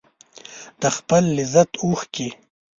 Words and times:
د 0.81 0.83
خپل 0.97 1.23
لذت 1.37 1.69
اوښکې 1.83 2.29